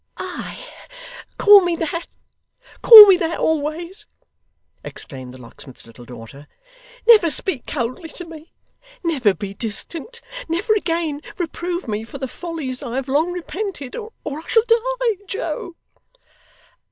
'Ay, 0.17 0.57
call 1.37 1.61
me 1.61 1.75
that; 1.75 2.07
call 2.81 3.05
me 3.05 3.15
that 3.17 3.37
always,' 3.37 4.07
exclaimed 4.83 5.31
the 5.31 5.37
locksmith's 5.39 5.85
little 5.85 6.05
daughter; 6.05 6.47
'never 7.07 7.29
speak 7.29 7.67
coldly 7.67 8.09
to 8.09 8.25
me, 8.25 8.51
never 9.03 9.35
be 9.35 9.53
distant, 9.53 10.19
never 10.49 10.73
again 10.73 11.21
reprove 11.37 11.87
me 11.87 12.03
for 12.03 12.17
the 12.17 12.27
follies 12.27 12.81
I 12.81 12.95
have 12.95 13.07
long 13.07 13.31
repented, 13.31 13.95
or 13.95 14.11
I 14.25 14.47
shall 14.47 14.63
die, 14.67 15.17
Joe. 15.27 15.75